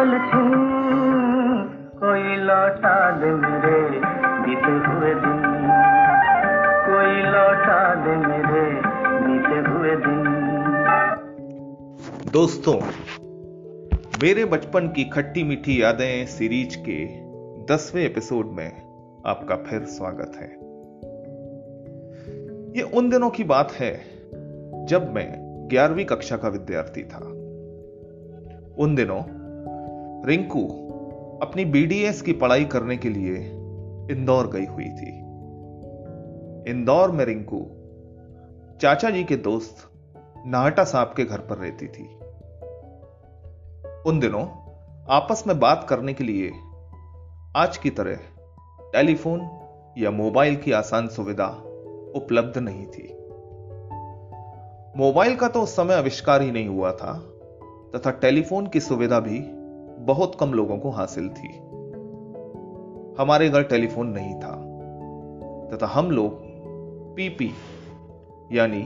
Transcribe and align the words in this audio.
प्यारे 0.00 0.18
पल 0.18 0.18
छू। 0.18 0.38
कोई 1.98 2.36
लौटा 2.36 3.10
दे 3.10 3.26
मेरे 3.26 3.98
बीते 4.16 4.88
हुए 4.88 5.14
दिन। 5.14 5.42
कोई 6.86 7.22
लौटा 7.22 7.94
दे 7.94 8.16
मेरे 8.16 8.76
बीते 9.20 9.70
हुए 9.70 9.96
दिन। 9.96 10.24
दोस्तों, 12.32 12.80
मेरे 14.22 14.44
बचपन 14.44 14.88
की 14.88 15.04
खट्टी 15.04 15.44
मीठी 15.44 15.82
यादें 15.82 16.26
सीरीज़ 16.26 16.78
के 16.78 17.06
दसवें 17.74 18.02
एपिसोड 18.02 18.46
में 18.46 18.72
आपका 19.26 19.56
फिर 19.56 19.80
स्वागत 19.80 20.32
है। 20.36 20.48
ये 22.76 22.82
उन 22.82 23.10
दिनों 23.10 23.30
की 23.30 23.44
बात 23.44 23.72
है 23.72 24.00
जब 24.86 25.12
मैं 25.14 25.34
ग्यारहवीं 25.70 26.04
कक्षा 26.04 26.36
का 26.36 26.48
विद्यार्थी 26.48 27.02
था। 27.02 27.18
उन 28.78 28.94
दिनों 28.94 29.39
रिंकू 30.26 30.66
अपनी 31.42 31.64
बीडीएस 31.64 32.22
की 32.22 32.32
पढ़ाई 32.32 32.64
करने 32.64 32.96
के 32.96 33.08
लिए 33.08 33.36
इंदौर 34.10 34.46
गई 34.46 34.64
हुई 34.64 34.84
थी। 34.84 35.10
इंदौर 36.70 37.10
में 37.10 37.24
रिंकू 37.24 37.60
चाचा 38.80 39.10
जी 39.10 39.24
के 39.24 39.36
दोस्त 39.36 39.76
नाहटा 40.46 40.84
साहब 40.84 41.14
के 41.16 41.24
घर 41.24 41.38
पर 41.38 41.56
रहती 41.56 41.86
थी। 41.86 42.02
उन 44.10 44.20
दिनों 44.20 44.42
आपस 45.10 45.44
में 45.46 45.60
बात 45.60 45.86
करने 45.88 46.12
के 46.12 46.24
लिए 46.24 46.52
आज 47.56 47.76
की 47.76 47.90
तरह 47.90 48.18
टेलीफोन 48.92 49.40
या 49.98 50.10
मोबाइल 50.10 50.56
की 50.56 50.72
आसान 50.72 51.08
सुविधा 51.08 51.46
उपलब्ध 52.16 52.58
नहीं 52.58 52.86
थी। 52.86 53.08
मोबाइल 54.96 55.36
का 55.36 55.48
तो 55.48 55.62
उस 55.62 55.76
समय 55.76 55.94
आविष्कार 55.94 56.42
ही 56.42 56.50
नहीं 56.50 56.68
हुआ 56.68 56.92
था 56.92 57.12
तथा 57.96 58.10
टेलीफोन 58.10 58.66
की 58.66 58.80
सुविधा 58.80 59.20
भी 59.20 59.59
बहुत 60.00 60.34
कम 60.34 60.52
लोगों 60.52 60.78
को 60.78 60.90
हासिल 60.90 61.28
थी। 61.28 61.48
हमारे 63.18 63.48
घर 63.48 63.62
टेलीफोन 63.62 64.06
नहीं 64.06 64.34
था, 64.34 64.52
तथा 65.68 65.86
हम 65.86 66.10
लोग 66.10 66.38
पीपी, 67.16 67.50
यानी 68.52 68.82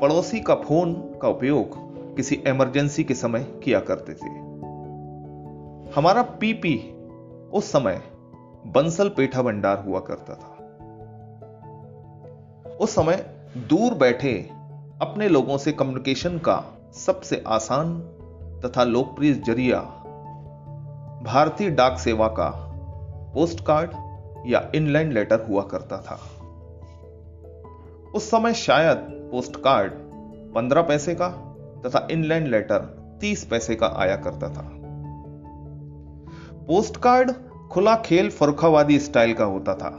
पड़ोसी 0.00 0.40
का 0.40 0.54
फ़ोन 0.54 0.94
का 1.22 1.28
उपयोग 1.28 1.76
किसी 2.16 2.34
इमरजेंसी 2.34 3.04
के 3.04 3.14
समय 3.14 3.44
किया 3.64 3.80
करते 3.80 4.14
थे। 4.14 4.30
हमारा 5.90 6.22
पीपी 6.22 6.94
उस 7.52 7.72
समय 7.72 8.02
बंसल 8.66 9.08
पेठा 9.08 9.42
भंडार 9.42 9.78
हुआ 9.78 10.00
करता 10.00 10.34
था। 10.34 10.54
उस 12.76 12.94
समय 12.94 13.26
दूर 13.56 13.94
बैठे 13.94 14.50
अपने 15.02 15.28
लोगों 15.28 15.58
से 15.58 15.72
कम्युनिकेशन 15.72 16.38
का 16.38 16.64
सबसे 16.92 17.44
आसान 17.46 18.00
तथा 18.64 18.84
लोकप्रिय 18.84 19.32
ज़रिया 19.32 19.97
भारतीय 21.22 21.70
डाक 21.70 21.98
सेवा 21.98 22.26
का 22.28 22.48
पोस्ट 23.34 23.60
कार्ड 23.64 23.90
या 24.46 24.70
इनलैंड 24.74 25.12
लेटर 25.12 25.46
हुआ 25.48 25.62
करता 25.62 25.96
था। 25.96 26.18
उस 28.14 28.30
समय 28.30 28.54
शायद 28.54 28.96
पोस्ट 29.32 29.56
कार्ड 29.56 29.92
पंद्रह 30.54 30.82
पैसे 30.82 31.14
का 31.14 31.28
तथा 31.86 32.06
इनलैंड 32.10 32.46
लेटर 32.46 32.78
तीस 33.20 33.44
पैसे 33.44 33.74
का 33.74 33.86
आया 33.86 34.16
करता 34.16 34.48
था। 34.48 34.68
पोस्ट 36.66 36.96
कार्ड 36.96 37.32
खुला 37.70 37.96
खेल 37.96 38.30
फरुखावादी 38.30 38.98
स्टाइल 38.98 39.34
का 39.34 39.44
होता 39.44 39.74
था। 39.74 39.90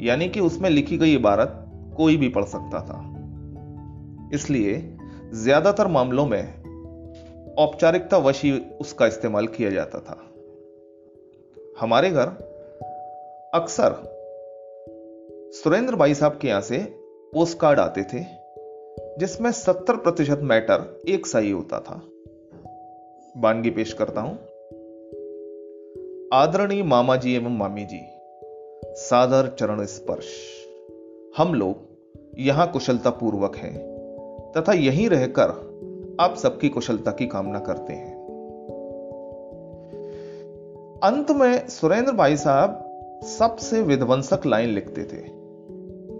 यानी 0.00 0.28
कि 0.28 0.40
उसमें 0.40 0.70
लिखी 0.70 0.98
गई 0.98 1.14
इबारत 1.14 1.60
कोई 1.96 2.16
भी 2.16 2.28
पढ़ 2.28 2.44
सकता 2.44 2.80
था। 2.80 3.00
इसलिए 4.34 4.98
ज़्यादातर 5.34 5.86
मामलों 5.86 6.26
में 6.26 6.63
औपचारिकता 7.58 8.18
वशी 8.18 8.52
उसका 8.80 9.06
इस्तेमाल 9.06 9.46
किया 9.46 9.70
जाता 9.70 9.98
था। 9.98 10.30
हमारे 11.80 12.10
घर 12.10 12.26
अक्सर 13.54 13.94
सुरेंद्र 15.54 15.96
भाई 15.96 16.14
साहब 16.14 16.38
के 16.38 16.48
यहाँ 16.48 16.60
से 16.60 16.78
पोस्ट 17.32 17.58
कार्ड 17.58 17.80
आते 17.80 18.02
थे, 18.02 18.24
जिसमें 19.18 19.50
70 19.52 19.96
प्रतिशत 19.96 20.40
मैटर 20.42 21.00
एक 21.08 21.26
सही 21.26 21.50
होता 21.50 21.80
था। 21.80 22.00
बानगी 23.36 23.70
पेश 23.70 23.92
करता 23.92 24.20
हूँ। 24.20 24.38
आदरणीय 26.32 26.82
मामा 26.82 27.16
जी 27.16 27.34
एवं 27.34 27.56
मामी 27.56 27.84
जी 27.84 28.00
सादर 28.84 29.56
चरण 29.58 29.84
स्पर्श, 29.84 30.26
हम 31.36 31.54
लोग 31.54 31.76
यहाँ 32.38 32.70
कुशलता 32.70 33.10
पूर्वक 33.10 33.56
हैं, 33.56 33.76
तथा 34.56 34.72
यहीं 34.72 35.08
रहकर 35.08 35.63
आप 36.20 36.34
सबकी 36.34 36.68
कुशलता 36.68 37.10
की 37.10 37.26
कामना 37.26 37.58
करते 37.58 37.92
हैं। 37.92 38.14
अंत 41.04 41.30
में 41.30 41.68
सुरेंद्र 41.68 42.12
भाई 42.12 42.36
साहब 42.36 43.00
सबसे 43.22 43.82
विध्वंसक 43.82 44.40
लाइन 44.46 44.68
लिखते 44.68 45.04
थे। 45.04 45.20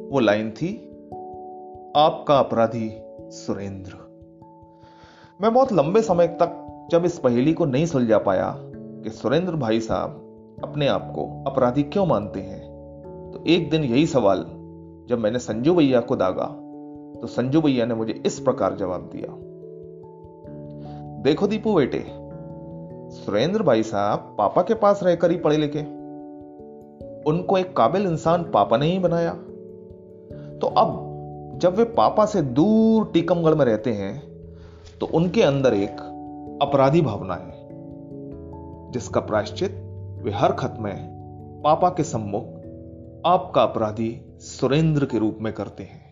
वो 0.09 0.21
लाइन 0.21 0.51
थी, 0.51 0.89
आपका 1.97 2.39
अपराधी 2.39 2.93
सुरेंद्र। 3.21 3.93
मैं 5.41 5.55
बहुत 5.55 5.73
लंबे 5.73 6.03
समय 6.03 6.27
तक 6.27 6.87
जब 6.91 7.05
इस 7.05 7.19
पहेली 7.19 7.53
को 7.53 7.65
नहीं 7.65 7.87
सुलझा 7.87 8.19
पाया 8.19 8.55
कि 8.59 9.11
सुरेंद्र 9.11 9.57
भाई 9.57 9.81
साहब 9.81 10.11
अपने 10.65 10.87
आप 10.87 11.13
को 11.15 11.45
अपराधी 11.51 11.83
क्यों 11.83 12.07
मानते 12.07 12.41
हैं 12.41 12.63
तो 13.35 13.45
एक 13.47 13.71
दिन 13.71 13.85
यही 13.85 14.07
सवाल 14.07 14.39
जब 15.09 15.19
मैंने 15.19 15.39
संजू 15.39 15.75
भैया 15.75 16.01
को 16.01 16.17
दागा 16.17 16.47
तो 17.21 17.27
संजू 17.27 17.61
भैया 17.61 17.87
ने 17.87 17.95
मुझे 17.95 18.23
इस 18.27 18.39
प्रकार 18.41 18.75
जवाब 18.75 19.01
दिया। 19.01 19.54
देखो 21.25 21.47
दीपू 21.47 21.75
बेटे। 21.75 22.05
सुरेंद्र 23.17 23.63
भाई 23.63 23.83
साहब 23.83 24.35
पापा 24.39 24.63
के 24.63 24.75
पास 24.75 25.03
रहकर 25.03 25.31
ही 25.31 25.37
पढ़े 25.37 25.57
लिखे। 25.57 25.81
उनको 27.27 27.59
एक 27.59 27.77
काबिल 27.77 28.07
इंसान 28.07 28.43
पापा 28.45 28.77
ने 28.77 28.87
ही 28.87 28.99
बनाया। 28.99 29.33
तो 30.61 30.67
अब 30.67 31.59
जब 31.63 31.77
वे 31.77 31.85
पापा 31.85 32.27
से 32.27 32.43
दूर 32.43 33.11
टीकमगढ़ 33.15 33.55
में 33.55 33.65
रहते 33.65 33.93
हैं 33.93 34.23
तो 35.01 35.07
उनके 35.07 35.43
अंदर 35.43 35.75
एक 35.75 36.01
अपराधी 36.63 37.01
भावना 37.03 37.35
है, 37.35 37.53
जिसका 38.91 39.21
प्रायश्चित 39.21 39.81
वे 40.23 40.31
हर 40.31 40.53
खत 40.53 40.77
में 40.81 41.63
पापा 41.65 41.89
के 41.89 42.03
सम्मुख 42.03 42.45
आपका 43.27 43.63
अपराधी 43.63 44.25
सुरेंद्र 44.39 45.05
के 45.05 45.19
रूप 45.19 45.39
में 45.41 45.53
करते 45.53 45.83
हैं। 45.83 46.03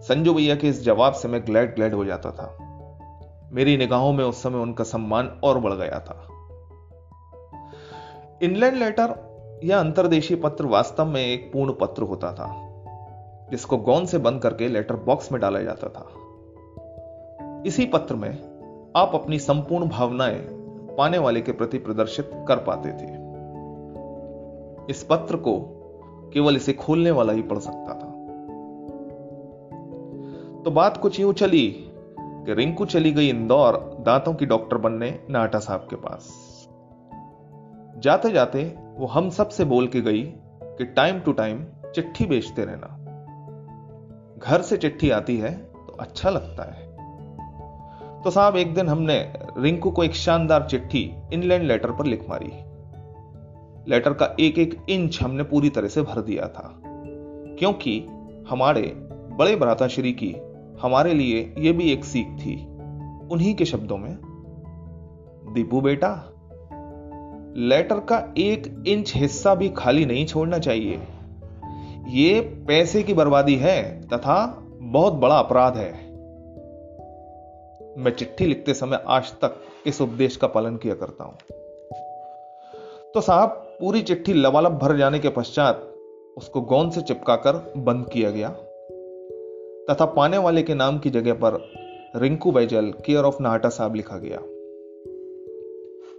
संजू 0.00 0.34
भैया 0.34 0.54
के 0.54 0.68
इस 0.68 0.84
जवाब 0.84 1.12
से 1.12 1.28
मैं 1.28 1.46
ग्लैड 1.46 1.74
ग्लैड 1.74 1.94
हो 1.94 2.04
जाता 2.04 2.30
था। 2.30 2.66
मेरी 3.52 3.76
निगाहों 3.76 4.12
में 4.12 4.24
उस 4.24 4.42
समय 4.42 4.58
उनका 4.58 4.84
सम्मान 4.84 5.40
और 5.44 5.58
बढ़ 5.58 5.72
गया 5.72 6.00
था। 6.00 6.26
इनलैंड 8.42 8.76
लेटर 8.76 9.30
या 9.64 9.80
अंतर्देशीय 9.80 10.36
पत्र 10.36 10.66
वास्तव 10.66 11.04
में 11.04 11.26
एक 11.26 11.52
पूर्ण 11.52 11.72
पत्र 11.72 12.02
होता 12.02 12.32
था, 12.32 12.74
जिसको 13.50 13.76
गौन 13.76 14.06
से 14.06 14.18
बंद 14.18 14.42
करके 14.42 14.68
लेटर 14.68 14.96
बॉक्स 14.96 15.32
में 15.32 15.40
डाला 15.40 15.60
जाता 15.60 15.88
था। 15.88 16.06
इसी 17.66 17.86
पत्र 17.86 18.14
में 18.14 18.30
आप 18.96 19.10
अपनी 19.14 19.38
संपूर्ण 19.38 19.88
भावनाएँ 19.88 20.38
पाने 20.98 21.18
वाले 21.18 21.40
के 21.40 21.52
प्रति 21.52 21.78
प्रदर्शित 21.78 22.30
कर 22.48 22.56
पाते 22.56 22.88
थे। 22.88 23.30
इस 24.90 25.06
पत्र 25.10 25.36
को 25.36 25.60
केवल 26.34 26.56
इसे 26.56 26.72
खोलने 26.72 27.10
वाला 27.10 27.32
ही 27.32 27.42
पढ़ 27.42 27.58
सकता 27.58 27.94
था। 27.94 28.10
तो 30.62 30.70
बात 30.70 30.96
कुछ 30.96 31.20
यूँ 31.20 31.32
चली 31.32 31.89
कि 32.46 32.54
रिंकू 32.54 32.84
चली 32.84 33.12
गई 33.12 33.28
इंदौर 33.28 33.76
दांतों 34.00 34.34
की 34.34 34.46
डॉक्टर 34.46 34.76
बनने 34.76 35.18
नाटा 35.30 35.58
साहब 35.58 35.86
के 35.90 35.96
पास। 35.96 36.28
जाते 37.98 38.30
जाते 38.30 38.62
वो 38.96 39.06
हम 39.06 39.28
सबसे 39.30 39.64
बोल 39.64 39.86
के 39.86 40.00
गई 40.00 40.22
कि 40.62 40.84
टाइम 40.84 41.20
टू 41.20 41.32
टाइम 41.32 41.64
चिट्ठी 41.94 42.26
बेचते 42.26 42.64
रहना। 42.64 42.96
घर 44.38 44.62
से 44.62 44.76
चिट्ठी 44.76 45.10
आती 45.10 45.36
है 45.38 45.54
तो 45.66 45.96
अच्छा 46.00 46.30
लगता 46.30 46.62
है। 46.62 46.88
तो 48.22 48.30
साहब, 48.30 48.56
एक 48.56 48.74
दिन 48.74 48.88
हमने 48.88 49.32
रिंकू 49.58 49.90
को 49.90 50.04
एक 50.04 50.14
शानदार 50.14 50.66
चिट्ठी 50.66 51.10
इनलैंड 51.32 51.64
लेटर 51.64 51.92
पर 51.92 52.06
लिख 52.06 52.28
मारी। 52.28 52.52
लेटर 53.88 54.12
का 54.12 54.34
एक 54.40 54.58
एक 54.58 54.76
इंच 54.88 55.22
हमने 55.22 55.42
पूरी 55.42 55.70
तरह 55.70 55.88
से 55.88 56.02
भर 56.02 56.20
दिया 56.20 56.48
था, 56.48 56.80
क्योंकि 57.58 58.00
हमारे 58.50 58.82
बड़े 59.32 59.56
भ्राताश्री 59.56 60.12
की 60.12 60.34
हमारे 60.82 61.14
लिए 61.14 61.54
यह 61.58 61.72
भी 61.72 61.92
एक 61.92 62.04
सीख 62.04 62.26
थी। 62.26 62.66
उन्हीं 63.32 63.54
के 63.54 63.64
शब्दों 63.64 63.98
में, 63.98 64.18
दीपू 65.54 65.80
बेटा, 65.80 66.26
लेटर 67.56 68.00
का 68.00 68.34
एक 68.38 68.84
इंच 68.86 69.12
हिस्सा 69.16 69.54
भी 69.54 69.68
खाली 69.68 70.04
नहीं 70.04 70.26
छोड़ना 70.26 70.58
चाहिए। 70.58 71.00
ये 72.08 72.40
पैसे 72.40 73.02
की 73.02 73.14
बर्बादी 73.14 73.56
है 73.56 74.08
तथा 74.08 74.66
बहुत 74.76 75.12
बड़ा 75.12 75.38
अपराध 75.38 75.76
है। 75.76 75.92
मैं 77.98 78.10
चिट्ठी 78.10 78.46
लिखते 78.46 78.74
समय 78.74 79.04
आज 79.06 79.32
तक 79.32 79.56
इस 79.86 80.00
उपदेश 80.00 80.36
का 80.36 80.46
पालन 80.46 80.76
किया 80.76 80.94
करता 80.94 81.24
हूँ। 81.24 81.34
तो 83.14 83.20
साहब, 83.20 83.48
पूरी 83.48 84.02
चिट्ठी 84.02 84.32
लबालब 84.32 84.78
भर 84.78 84.96
जाने 84.96 85.18
के 85.18 85.28
पश्चात 85.28 85.94
उसको 86.36 86.60
गोंद 86.60 86.92
से 86.92 87.00
चिपकाकर 87.00 87.72
बंद 87.76 88.10
किया 88.10 88.30
गया। 88.30 88.54
तथा 89.90 90.04
पाने 90.04 90.38
वाले 90.38 90.62
के 90.62 90.74
नाम 90.74 90.98
की 90.98 91.10
जगह 91.10 91.32
पर 91.32 91.72
रिंकू 92.16 92.52
बैजल 92.52 92.92
केयर 93.06 93.24
ऑफ़ 93.24 93.42
नाहटा 93.42 93.68
साहब 93.68 93.94
लिखा 93.94 94.16
गया। 94.18 94.38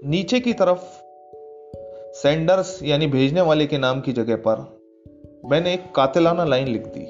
नीचे 0.10 0.40
की 0.40 0.54
तरफ़ 0.54 0.82
सेंडर्स 2.14 2.84
यानी 2.84 3.08
भेजने 3.08 3.42
वाले 3.42 3.66
के 3.66 3.78
नाम 3.78 4.02
की 4.02 4.14
जगह 4.14 4.36
पर 4.36 4.82
मैंने 5.46 5.74
एक 5.74 5.96
कातिलाना 5.96 6.46
लाइन 6.46 6.68
लिख 6.68 6.88
दी। 6.88 7.04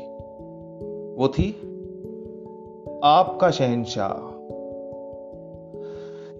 वो 1.22 1.28
थी, 1.28 1.52
आपका 3.04 3.52
शहनशाह। 3.52 4.32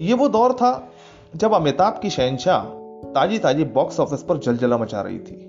ये 0.02 0.14
वो 0.14 0.30
दौर 0.30 0.54
था 0.54 0.92
जब 1.36 1.54
अमिताभ 1.54 2.00
की 2.02 2.10
शहनशाह 2.10 2.64
ताजी 3.12 3.40
ताजी 3.40 3.64
बॉक्स 3.64 4.00
ऑफ़िस 4.00 4.24
पर 4.24 4.38
जलजला 4.38 4.78
मचा 4.78 5.02
रही 5.02 5.20
थी। 5.20 5.48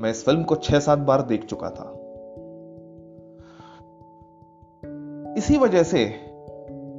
मैं 0.00 0.10
इस 0.10 0.24
फ़िल्म 0.24 0.42
को 0.42 0.54
छह 0.54 0.78
सात 0.78 0.98
बार 0.98 1.22
देख 1.22 1.44
चुका 1.44 1.70
था। 1.70 1.97
इसी 5.38 5.58
वजह 5.58 5.82
से 5.82 6.04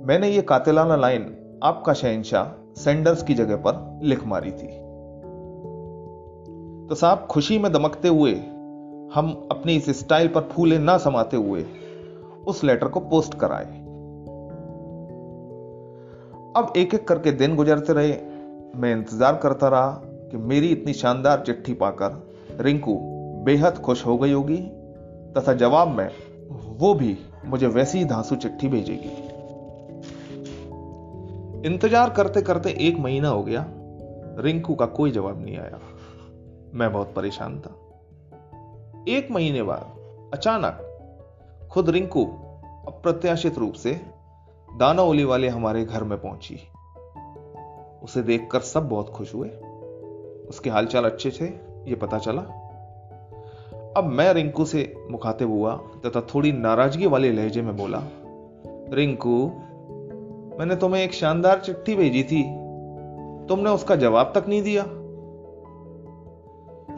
मैंने 0.06 0.30
ये 0.30 0.42
कातिलाना 0.42 0.96
लाइन 0.96 1.24
आपका 1.64 1.94
शहनशाह 1.94 2.46
सेंडर्स 2.82 3.24
की 3.24 3.34
जगह 3.34 3.56
पर 3.56 4.00
लिख 4.04 4.26
मारी 4.28 4.52
थी। 4.52 4.68
तो 6.88 6.96
साहब, 6.96 7.28
खुशी 7.32 7.60
में 7.60 7.72
दमकते 7.72 8.08
हुए, 8.08 8.32
हम 9.14 9.48
अपनी 9.52 9.76
इस 9.76 9.90
स्टाइल 10.00 10.28
पर 10.28 10.42
फूले 10.42 10.78
ना 10.80 10.98
समाते 10.98 11.38
हुए, 11.38 11.66
उस 12.48 12.64
लेटर 12.64 12.88
को 12.88 13.00
पोस्ट 13.00 13.34
कराए। 13.34 13.66
अब 16.56 16.74
एक 16.78 16.94
एक 16.94 17.08
करके 17.08 17.32
दिन 17.32 17.56
गुजरते 17.56 17.94
रहे, 17.94 18.18
मैं 18.76 18.92
इंतज़ार 18.92 19.36
करता 19.36 19.68
रहा 19.68 19.92
कि 20.32 20.38
मेरी 20.38 20.68
इतनी 20.68 20.94
शानदार 20.94 21.44
चिट्ठी 21.46 21.74
पाकर 21.74 22.30
रिंकू 22.62 23.00
बेहद 23.46 23.78
खुश 23.78 24.06
हो 24.06 24.18
गई 24.18 24.32
होगी, 24.32 24.58
तथा 25.38 25.54
जवाब 25.54 25.88
में 25.88 26.10
वो 26.80 26.94
भी 26.94 27.18
मुझे 27.46 27.68
वैसी 27.68 27.98
ही 27.98 28.06
धांसू 28.06 28.36
चिट्ठी 28.36 28.68
भेजेगी। 28.68 29.10
इंतज़ार 31.68 32.10
करते 32.10 32.42
करते 32.42 32.70
एक 32.80 33.00
महीना 33.00 33.30
हो 33.30 33.44
गया। 33.44 33.66
रिंकू 34.40 34.76
का 34.76 34.86
कोई 34.86 35.12
जवाब 35.12 35.42
नहीं 35.42 35.58
आया। 35.58 35.80
मैं 36.74 36.94
बहुत 36.94 37.14
परेशान 37.16 37.60
था। 37.60 37.76
एक 39.08 39.32
महीने 39.32 39.64
बाद 39.64 39.96
अचानक 40.34 40.86
खुद 41.72 41.90
रिंकू 41.90 42.26
अप्रत्याशित 42.88 43.58
रूप 43.58 43.74
से 43.74 44.02
दाना 44.78 45.02
ओली 45.02 45.24
वाले 45.24 45.48
हमारे 45.48 45.86
घर 45.86 46.04
में 46.04 46.22
पहुँची। 46.22 46.60
उसे 48.04 48.22
देखकर 48.22 48.60
सब 48.60 48.90
बहुत 48.90 49.10
खुश 49.10 49.36
हुए। 49.36 49.50
उसके 50.50 50.70
हालचाल 50.70 51.06
अच्छे 51.06 51.32
थे, 51.32 51.46
ये 51.90 51.96
पता 51.96 52.18
चला। 52.18 52.59
अब 54.00 54.06
मैं 54.06 54.34
रिंकू 54.34 54.66
से 54.66 54.94
मुखातिब 55.12 55.50
हुआ 55.50 55.76
तथा 56.06 56.22
थोड़ी 56.22 56.52
नाराज़गी 56.52 57.08
वाले 57.08 57.32
लहजे 57.32 57.62
में 57.62 57.76
बोला, 57.78 58.02
रिंकू, 58.94 59.46
मैंने 60.60 60.76
तुम्हें 60.76 61.04
एक 61.04 61.14
शानदार 61.14 61.60
चिट्ठी 61.60 61.96
भेजी 61.96 62.24
थी। 62.24 62.44
तुमने 63.48 63.70
उसका 63.70 63.96
जवाब 63.96 64.32
तक 64.36 64.48
नहीं 64.48 64.62
दिया? 64.62 64.84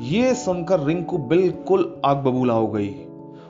यह 0.01 0.33
सुनकर 0.33 0.79
रिंकू 0.79 1.17
बिल्कुल 1.17 2.01
आग 2.05 2.17
बबूला 2.17 2.53
हो 2.53 2.67
गई 2.67 2.89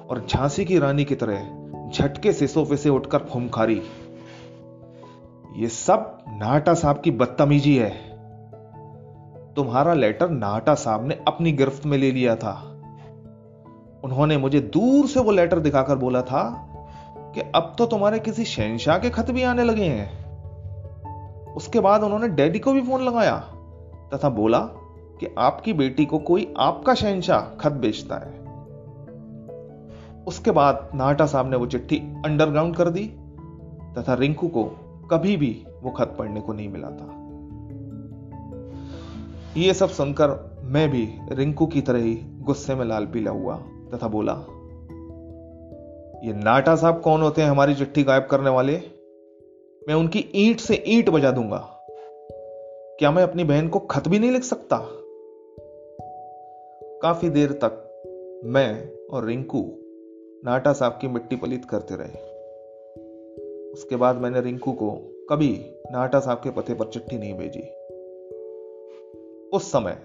और 0.09 0.25
झांसी 0.29 0.65
की 0.65 0.79
रानी 0.79 1.05
की 1.05 1.15
तरह 1.15 1.89
झटके 1.93 2.33
से 2.33 2.47
सोफे 2.47 2.77
से 2.77 2.89
उठकर 2.89 3.19
फुमखारी, 3.19 3.81
ये 5.55 5.67
सब 5.67 6.17
नाटा 6.29 6.73
साहब 6.73 7.01
की 7.01 7.11
बदतमीजी 7.11 7.75
है। 7.77 7.89
तुम्हारा 9.55 9.93
लेटर 9.93 10.29
नाटा 10.29 10.75
साहब 10.75 11.07
ने 11.07 11.19
अपनी 11.27 11.51
गिरफ्त 11.51 11.85
में 11.85 11.97
ले 11.97 12.11
लिया 12.11 12.35
था। 12.35 12.70
उन्होंने 14.03 14.37
मुझे 14.37 14.59
दूर 14.59 15.07
से 15.07 15.19
वो 15.19 15.31
लेटर 15.31 15.59
दिखाकर 15.59 15.95
बोला 15.95 16.21
था 16.21 16.67
कि 17.35 17.41
अब 17.41 17.75
तो 17.77 17.85
तुम्हारे 17.85 18.19
किसी 18.19 18.45
शहनशाह 18.45 18.97
के 18.97 19.09
खत 19.09 19.31
भी 19.31 19.43
आने 19.43 19.63
लगे 19.63 19.83
हैं। 19.83 20.21
उसके 21.53 21.79
बाद 21.79 22.03
उन्होंने 22.03 22.27
डैडी 22.27 22.59
को 22.59 22.73
भी 22.73 22.81
फ़ोन 22.81 23.03
लगाया 23.03 23.37
तथा 24.13 24.29
बोला 24.29 24.59
कि 25.19 25.35
आपकी 25.37 25.73
बेटी 25.73 26.05
को 26.05 26.19
कोई 26.19 26.53
आपका 26.57 26.93
शहनशाह 26.93 27.41
खत 27.41 27.71
बेचता 27.71 28.15
है। 28.15 28.41
उसके 30.27 30.51
बाद 30.51 30.89
नाटा 30.95 31.25
साहब 31.25 31.49
ने 31.49 31.57
वो 31.57 31.65
चिट्ठी 31.65 31.97
अंडरग्राउंड 32.25 32.75
कर 32.75 32.89
दी 32.89 33.03
तथा 33.97 34.13
रिंकू 34.13 34.47
को 34.47 34.63
कभी 35.11 35.37
भी 35.37 35.65
वो 35.83 35.91
खत 35.91 36.15
पढ़ने 36.19 36.41
को 36.41 36.53
नहीं 36.53 36.69
मिला 36.69 36.87
था। 36.87 37.17
ये 39.61 39.73
सब 39.73 39.89
सुनकर 39.89 40.57
मैं 40.63 40.89
भी 40.89 41.13
रिंकू 41.31 41.65
की 41.65 41.81
तरह 41.81 41.99
ही 41.99 42.19
गुस्से 42.39 42.75
में 42.75 42.85
लाल 42.85 43.05
पीला 43.05 43.31
हुआ। 43.31 43.59
तथा 43.93 44.07
बोला, 44.07 44.33
ये 46.27 46.33
नाटा 46.33 46.75
साहब 46.75 47.01
कौन 47.01 47.21
होते 47.21 47.41
हैं 47.41 47.49
हमारी 47.49 47.75
चिट्ठी 47.75 48.03
गायब 48.03 48.27
करने 48.31 48.49
वाले? 48.49 48.77
मैं 49.87 49.93
उनकी 49.93 50.31
ईंट 50.35 50.59
से 50.59 50.83
ईंट 50.87 51.09
बजा 51.09 51.31
दूँगा। 51.31 51.77
क्या 52.99 53.11
मैं 53.11 53.23
अपनी 53.23 53.43
बहन 53.43 53.67
को 53.67 53.79
खत 53.79 54.07
भी 54.07 54.19
नहीं 54.19 54.31
लिख 54.31 54.43
सकता? 54.43 54.87
काफ़ी 57.01 57.29
देर 57.29 57.51
तक 57.51 57.87
मैं 58.45 58.91
और 59.13 59.25
रिंकू 59.25 59.71
नाटा 60.45 60.73
साहब 60.73 60.91
की 60.91 61.07
मिट्टी 61.07 61.35
पलित 61.35 61.65
करते 61.65 61.95
रहे। 61.95 62.31
उसके 63.71 63.95
बाद 63.95 64.15
मैंने 64.15 64.41
रिंकू 64.41 64.71
को 64.71 64.91
कभी 65.29 65.65
नाटा 65.91 66.19
साहब 66.19 66.37
के 66.37 66.51
पते 66.51 66.73
पर 66.73 66.85
चिट्ठी 66.85 67.17
नहीं 67.17 67.33
भेजी। 67.33 67.61
उस 69.57 69.71
समय 69.71 69.97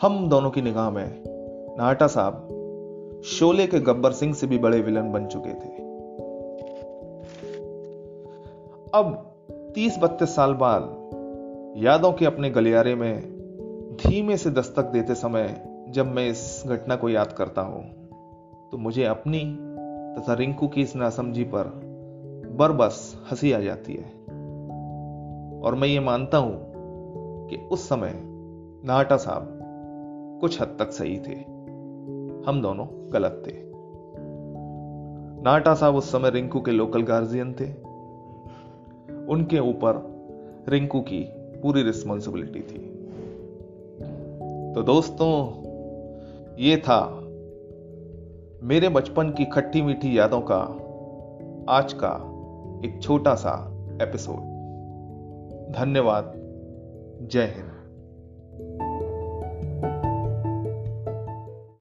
हम 0.00 0.28
दोनों 0.28 0.50
की 0.50 0.62
निगाह 0.62 0.90
में 0.90 1.24
नाटा 1.78 2.06
साहब 2.06 2.55
शोले 3.24 3.66
के 3.66 3.80
गब्बर 3.80 4.12
सिंह 4.12 4.34
से 4.34 4.46
भी 4.46 4.58
बड़े 4.58 4.80
विलन 4.80 5.12
बन 5.12 5.26
चुके 5.26 5.50
थे। 5.50 5.86
अब 8.94 9.34
तीस 9.74 9.98
बत्तीस 9.98 10.36
साल 10.36 10.54
बाद, 10.54 10.82
यादों 11.76 12.12
के 12.12 12.24
अपने 12.24 12.50
गलियारे 12.50 12.94
में 12.94 13.20
धीमे 13.96 14.36
से 14.36 14.50
दस्तक 14.50 14.84
देते 14.84 15.14
समय 15.14 15.68
जब 15.88 16.06
मैं 16.06 16.28
इस 16.28 16.62
घटना 16.66 16.96
को 16.96 17.08
याद 17.08 17.32
करता 17.32 17.62
हूँ 17.62 17.82
तो 18.72 18.78
मुझे 18.78 19.04
अपनी 19.04 19.58
तथा 20.18 20.34
रिंकू 20.34 20.68
की 20.68 20.82
इस 20.82 20.96
नासमझी 20.96 21.44
पर 21.44 21.64
बरबस 22.56 23.22
हँसी 23.30 23.52
आ 23.52 23.60
जाती 23.60 23.94
है। 23.94 24.16
और 25.62 25.74
मैं 25.74 25.88
ये 25.88 26.00
मानता 26.00 26.38
हूँ 26.38 26.58
कि 27.48 27.56
उस 27.56 27.88
समय 27.88 28.12
नाटा 28.84 29.16
साहब 29.16 29.58
कुछ 30.40 30.60
हद 30.60 30.76
तक 30.78 30.90
सही 30.90 31.18
थे। 31.18 31.55
हम 32.46 32.62
दोनों 32.62 33.12
गलत 33.12 33.42
थे। 33.46 33.52
नाटा 35.42 35.74
साहब 35.74 35.96
उस 35.96 36.12
समय 36.12 36.30
रिंकू 36.30 36.60
के 36.60 36.70
लोकल 36.70 37.02
गार्जियन 37.02 37.52
थे। 37.52 37.72
उनके 39.26 39.58
ऊपर 39.58 40.16
रिंकू 40.68 41.00
की 41.00 41.20
पूरी 41.32 41.82
रिस्पॉन्सिबिलिटी 41.82 42.60
थी। 42.60 42.78
तो 44.74 44.82
दोस्तों, 44.82 45.62
ये 46.58 46.76
था 46.76 47.20
मेरे 48.62 48.88
बचपन 48.88 49.30
की 49.30 49.44
खट्टी 49.44 49.82
मीठी 49.82 50.18
यादों 50.18 50.40
का 50.40 50.60
आज 51.68 51.92
का 51.92 52.14
एक 52.88 53.02
छोटा 53.02 53.34
सा 53.34 53.72
एपिसोड 54.02 54.40
धन्यवाद। 55.72 56.32
जय 57.22 57.42
हिंद। 57.42 57.75